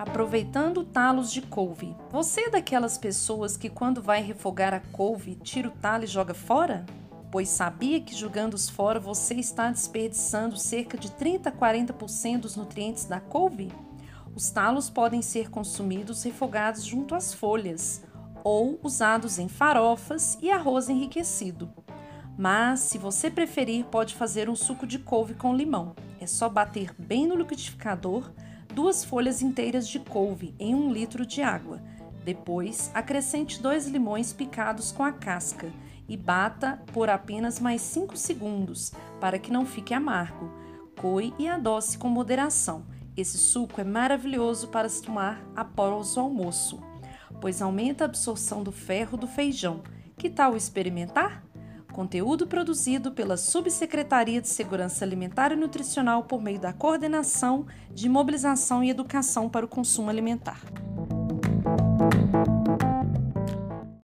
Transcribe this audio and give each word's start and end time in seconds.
Aproveitando 0.00 0.82
talos 0.82 1.30
de 1.30 1.42
couve. 1.42 1.94
Você 2.10 2.46
é 2.46 2.50
daquelas 2.50 2.96
pessoas 2.96 3.54
que 3.54 3.68
quando 3.68 4.00
vai 4.00 4.22
refogar 4.22 4.72
a 4.72 4.80
couve, 4.80 5.34
tira 5.34 5.68
o 5.68 5.72
talo 5.72 6.04
e 6.04 6.06
joga 6.06 6.32
fora? 6.32 6.86
Pois 7.30 7.50
sabia 7.50 8.00
que 8.00 8.16
jogando-os 8.16 8.70
fora 8.70 8.98
você 8.98 9.34
está 9.34 9.70
desperdiçando 9.70 10.56
cerca 10.56 10.96
de 10.96 11.10
30 11.10 11.50
a 11.50 11.52
40% 11.52 12.40
dos 12.40 12.56
nutrientes 12.56 13.04
da 13.04 13.20
couve? 13.20 13.70
Os 14.34 14.48
talos 14.48 14.88
podem 14.88 15.20
ser 15.20 15.50
consumidos 15.50 16.22
refogados 16.22 16.82
junto 16.82 17.14
às 17.14 17.34
folhas 17.34 18.02
ou 18.42 18.80
usados 18.82 19.38
em 19.38 19.48
farofas 19.48 20.38
e 20.40 20.50
arroz 20.50 20.88
enriquecido. 20.88 21.70
Mas, 22.38 22.80
se 22.80 22.96
você 22.96 23.30
preferir, 23.30 23.84
pode 23.84 24.14
fazer 24.14 24.48
um 24.48 24.56
suco 24.56 24.86
de 24.86 24.98
couve 24.98 25.34
com 25.34 25.54
limão. 25.54 25.94
É 26.18 26.26
só 26.26 26.48
bater 26.48 26.94
bem 26.98 27.26
no 27.26 27.36
liquidificador 27.36 28.32
duas 28.74 29.04
folhas 29.04 29.42
inteiras 29.42 29.88
de 29.88 29.98
couve 29.98 30.54
em 30.58 30.74
um 30.74 30.92
litro 30.92 31.26
de 31.26 31.42
água. 31.42 31.80
Depois, 32.24 32.90
acrescente 32.94 33.60
dois 33.62 33.86
limões 33.86 34.32
picados 34.32 34.92
com 34.92 35.02
a 35.02 35.12
casca 35.12 35.72
e 36.08 36.16
bata 36.16 36.82
por 36.92 37.08
apenas 37.08 37.60
mais 37.60 37.80
5 37.82 38.16
segundos 38.16 38.92
para 39.20 39.38
que 39.38 39.52
não 39.52 39.64
fique 39.64 39.94
amargo. 39.94 40.50
Coe 41.00 41.32
e 41.38 41.48
adoce 41.48 41.96
com 41.96 42.08
moderação. 42.08 42.84
Esse 43.16 43.38
suco 43.38 43.80
é 43.80 43.84
maravilhoso 43.84 44.68
para 44.68 44.88
se 44.88 45.02
tomar 45.02 45.40
após 45.56 46.16
o 46.16 46.20
almoço, 46.20 46.80
pois 47.40 47.62
aumenta 47.62 48.04
a 48.04 48.06
absorção 48.06 48.62
do 48.62 48.72
ferro 48.72 49.16
do 49.16 49.26
feijão. 49.26 49.82
Que 50.16 50.28
tal 50.28 50.56
experimentar? 50.56 51.42
Conteúdo 51.90 52.46
produzido 52.46 53.12
pela 53.12 53.36
Subsecretaria 53.36 54.40
de 54.40 54.48
Segurança 54.48 55.04
Alimentar 55.04 55.52
e 55.52 55.56
Nutricional 55.56 56.24
por 56.24 56.40
meio 56.40 56.58
da 56.58 56.72
Coordenação 56.72 57.66
de 57.92 58.08
Mobilização 58.08 58.82
e 58.82 58.90
Educação 58.90 59.48
para 59.48 59.66
o 59.66 59.68
Consumo 59.68 60.08
Alimentar. 60.08 60.60